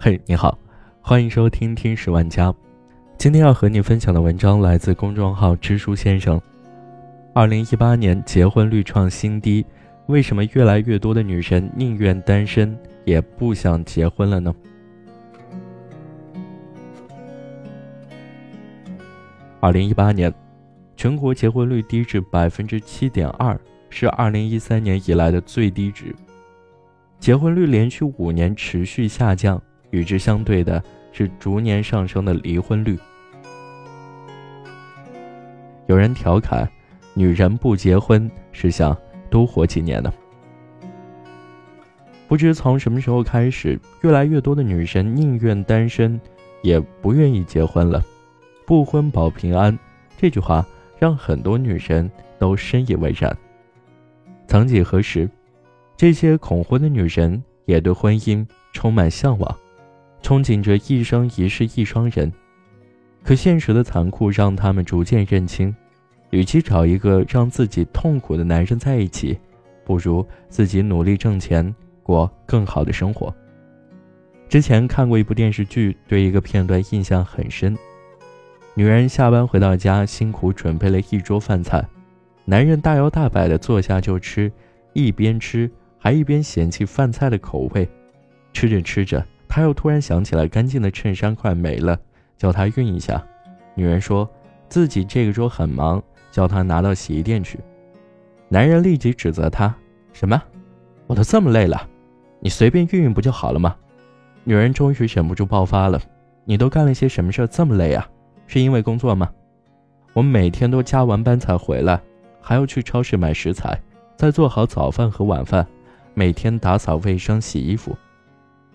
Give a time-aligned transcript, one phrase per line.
[0.00, 0.56] 嘿，你好，
[1.00, 2.54] 欢迎收听听十万家。
[3.18, 6.40] 今天要和你分享的文章来自公众号知书先生。
[7.34, 9.66] 二零一八年结婚率创新低，
[10.06, 14.54] 为什么越来越多的女生宁愿单身也不想结婚了呢？
[19.58, 20.32] 二零一八年，
[20.96, 23.60] 全国结婚率低至百分之七点二，
[23.90, 26.14] 是二零一三年以来的最低值。
[27.18, 29.60] 结婚率连续五年持续下降，
[29.90, 32.98] 与之相对的是逐年上升的离婚率。
[35.86, 36.68] 有人调侃，
[37.14, 38.96] 女人不结婚是想
[39.30, 40.12] 多活几年呢？
[42.26, 46.20] 不知从什么时候开始，越来越多的女神宁愿单身，
[46.62, 48.04] 也不愿意结婚了。
[48.66, 49.78] 不婚保平安，
[50.18, 50.66] 这句话
[50.98, 53.34] 让很多女人都深以为然。
[54.46, 55.26] 曾几何时，
[55.96, 59.58] 这些恐婚的女人也对婚姻充满向往，
[60.22, 62.32] 憧憬着一生一世一双人。
[63.22, 65.74] 可现实的残酷让他们逐渐认清，
[66.30, 69.38] 与其找一个让自己痛苦的男人在一起，
[69.84, 73.34] 不如自己努力挣钱，过更好的生活。
[74.48, 77.76] 之前看过一部电视剧，对一个片段印象很深。
[78.74, 81.84] 女人下班回到家，辛苦准备了一桌饭菜，
[82.44, 84.50] 男人大摇大摆地坐下就吃，
[84.94, 87.86] 一边吃还一边嫌弃饭菜的口味。
[88.54, 91.98] 吃着吃着，他又突然想起来干净的衬衫快没了，
[92.36, 93.20] 叫他熨一下。
[93.74, 94.28] 女人说
[94.68, 97.58] 自己这个周很忙，叫他拿到洗衣店去。
[98.48, 99.74] 男人立即指责他
[100.12, 100.40] ：“什么？
[101.06, 101.88] 我都这么累了，
[102.40, 103.74] 你随便熨熨不就好了吗？”
[104.44, 106.00] 女人终于忍不住爆发了
[106.44, 108.08] ：“你都干了些什么事这么累啊？”
[108.46, 109.30] 是因为工作吗？
[110.14, 112.00] 我每天都加完班才回来，
[112.40, 113.78] 还要去超市买食材，
[114.16, 115.66] 再做好早饭和晚饭，
[116.14, 117.96] 每天打扫卫生、洗衣服。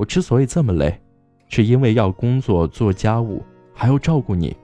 [0.00, 0.98] 我之所以这么累，
[1.48, 3.44] 是因为要工作、做家务，
[3.74, 4.56] 还要照顾你。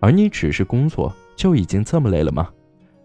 [0.00, 2.48] 而你只是工作就已经这么累了吗？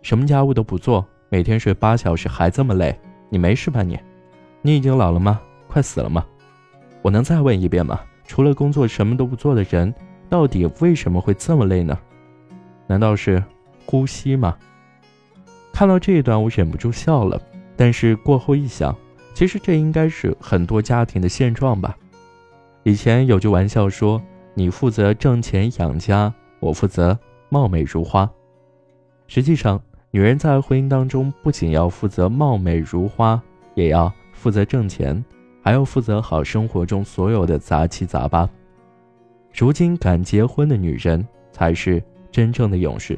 [0.01, 3.99] 什么家务都不做，每天睡八小时还这么累，你没事吧你？
[4.61, 5.41] 你已经老了吗？
[5.67, 6.25] 快死了吗？
[7.01, 7.99] 我能再问一遍吗？
[8.25, 9.93] 除了工作什么都不做的人。
[10.29, 11.99] 到底为什么会这么累呢？
[12.87, 13.43] 难道是
[13.85, 14.55] 呼吸吗？
[15.73, 17.37] 看到这一段，我忍不住笑了。
[17.75, 18.95] 但是过后一想，
[19.39, 21.97] 其实这应该是很多家庭的现状吧。
[22.83, 24.21] 以前有句玩笑说
[24.53, 27.17] ：“你负责挣钱养家，我负责
[27.47, 28.29] 貌美如花。”
[29.27, 33.41] 实际上，女人在婚姻当中不仅要负责貌美如花，
[33.75, 35.23] 也要负责挣钱，
[35.63, 38.45] 还要负责好生活中所有的杂七杂八。
[39.57, 43.17] 如今敢结婚的女人才是真正的勇士。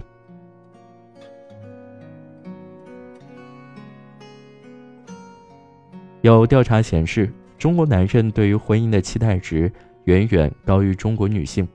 [6.22, 9.72] 有调查显示，中国男人对于婚姻的期待值
[10.06, 11.68] 远远高于中国女性。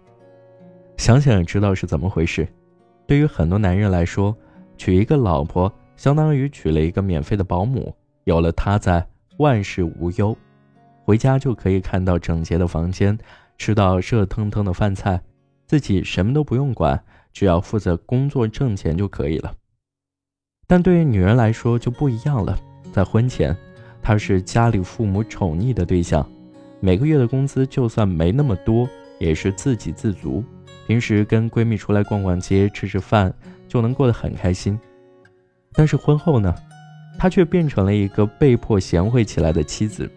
[0.96, 2.46] 想想也知道是怎么回事。
[3.06, 4.36] 对于很多男人来说，
[4.76, 9.06] 娶一个老婆相当于娶了一个免费的保姆，有了她在，
[9.38, 10.36] 万事无忧，
[11.04, 13.18] 回家就可以看到整洁的房间。
[13.58, 15.18] 吃到热腾腾的饭菜，
[15.66, 17.02] 自己什么都不用管，
[17.32, 19.54] 只要负责工作挣钱就可以了。
[20.66, 22.58] 但对于女人来说就不一样了，
[22.92, 23.56] 在婚前，
[24.06, 26.24] 她是家里父母宠溺的对象，
[26.78, 30.44] 每个月的工资就算没那么多，也是自给自足，
[30.86, 33.34] 平时跟闺蜜出来逛逛街、吃吃饭
[33.66, 34.78] 就能过得很开心。
[35.72, 36.54] 但是婚后呢，
[37.18, 40.08] 她却变成了一个被迫贤惠起来的妻子。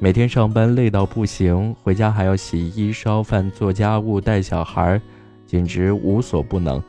[0.00, 5.00] 每天上班累到不行，回家还要洗衣、烧饭、做家务、带小孩，
[5.46, 6.82] 简直无所不能。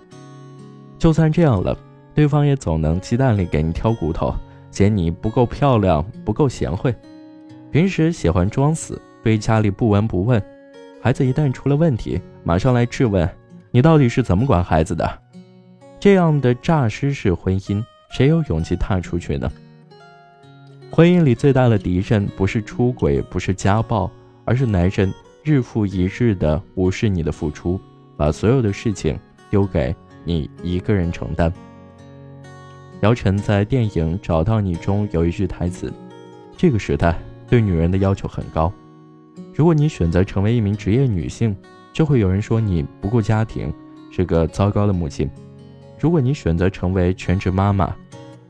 [0.98, 1.78] 就算这样了，
[2.16, 4.34] 对方也总能鸡蛋里给你挑骨头，
[4.72, 6.96] 嫌你不够漂亮、不够贤惠。
[7.72, 10.42] 平时喜欢装死，对家里不闻不问，
[11.02, 13.30] 孩子一旦出了问题，马上来质问
[13.70, 15.20] 你到底是怎么管孩子的。
[16.00, 19.52] 这样的诈尸式婚姻，谁有勇气踏出去呢？
[20.90, 24.10] 婚姻里最大的敌人不是出轨，不是家暴，
[24.44, 25.14] 而是男人
[25.44, 27.80] 日复一日的无视你的付出，
[28.18, 29.18] 把所有的事情
[29.50, 31.54] 丢给你一个人承担。
[33.02, 35.92] 姚晨在电影《找到你》中有一句台词
[36.56, 37.18] ：“这个时代
[37.50, 38.72] 对女人的要求很高，
[39.56, 41.56] 如果你选择成为一名职业女性，
[41.92, 43.74] 就会有人说你不顾家庭，
[44.12, 45.28] 是个糟糕的母亲；
[46.00, 47.92] 如果你选择成为全职妈妈，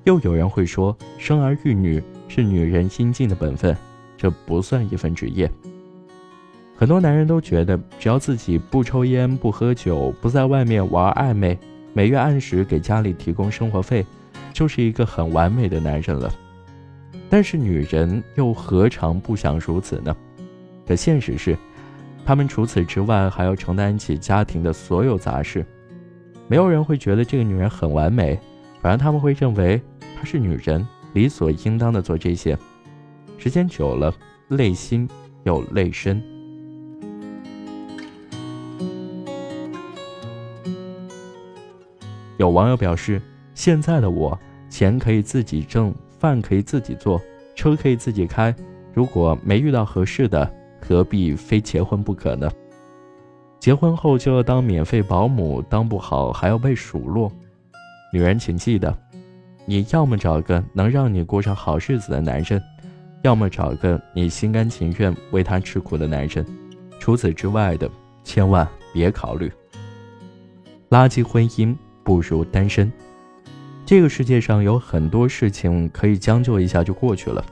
[0.03, 2.01] 又有人会说生儿育女。”
[2.33, 3.75] 是女人应尽的本分，
[4.15, 5.51] 这不算一份职业。
[6.77, 11.59] 很多男人都觉得，只要自己不抽烟、不喝酒、不在外面玩暧昧，
[11.92, 14.06] 每月按时给家里提供生活费，
[14.62, 16.31] 就是一个很完美的男人了。
[17.31, 20.16] 但是女人又何尝不想如此呢？
[20.86, 21.58] 可现实是，
[22.24, 25.66] 他们除此之外还要承担起家庭的所有杂事。
[26.48, 28.40] 没有人会觉得这个女人很完美，
[28.84, 29.81] 反而他们会认为
[30.16, 32.56] 她是女人，理所应当的做这些。
[33.40, 34.13] 时间久了，
[34.50, 35.10] 累心
[35.44, 36.22] 又累身。
[42.38, 43.19] 有网友表示
[43.56, 44.40] ：“现在的我，
[44.72, 47.22] 钱可以自己挣，饭可以自己做，
[47.54, 48.56] 车可以自己开。
[48.94, 52.50] 如果没遇到合适的，何必非结婚不可呢？
[53.60, 57.32] 结婚后就要当免费保姆，当不好还要被数落。
[58.14, 58.98] 女人，请记得，
[59.66, 62.60] 你要么找个能让你过上好日子的男人，
[63.24, 66.46] 要么找个你心甘情愿为他吃苦的男人。
[66.98, 67.88] 除此之外的，
[68.24, 69.52] 千万别考虑。
[70.90, 72.92] 垃圾婚姻。”不如单身。
[73.92, 77.46] 这个世界上有很多事情可以将就一下就过去了，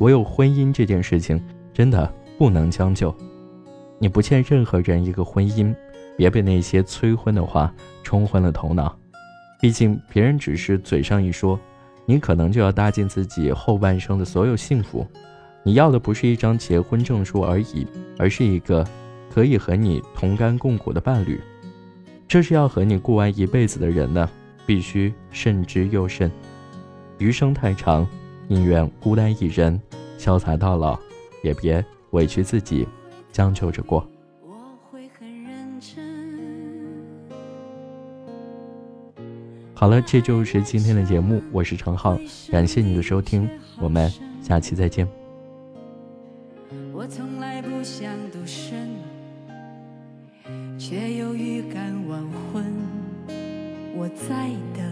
[0.00, 1.42] 唯有婚姻这件事情
[1.72, 3.16] 真的不能将就。
[3.98, 5.74] 你不欠任何人一个婚姻，
[6.18, 7.72] 别被那些催婚的话
[8.02, 8.94] 冲昏了头脑。
[9.58, 11.58] 毕竟别人只是嘴上一说，
[12.04, 15.06] 你可能就要搭进自己后半生的所有幸福。
[15.62, 17.86] 你要的不是一张结婚证书而已，
[18.18, 18.86] 而是一个
[19.32, 21.40] 可以和你同甘共苦的伴侣。
[22.28, 24.28] 这是要和你过完一辈子的人呢，
[24.70, 26.30] 必须慎之又慎。
[27.18, 28.06] 余生太长，
[28.46, 29.80] 宁愿孤单一人，
[30.16, 30.96] 潇洒到老，
[31.42, 32.86] 也别委屈自己，
[33.32, 34.08] 将就着过。
[39.74, 42.16] 好了，这就是今天的节目，我是程浩，
[42.48, 43.50] 感谢你的收听，
[43.80, 44.08] 我们
[44.40, 45.04] 下期再见。
[46.92, 48.88] 我从来不想独身。
[50.78, 52.64] 却又预感晚婚，
[54.00, 54.82] 我在等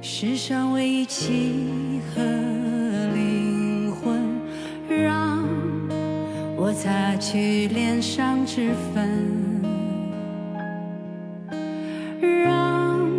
[0.00, 4.38] 世上唯一契合灵魂，
[4.88, 5.42] 让
[6.56, 9.60] 我擦去脸上脂粉，
[12.20, 13.10] 让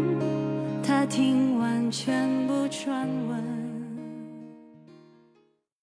[0.81, 3.46] 他听完全部传闻。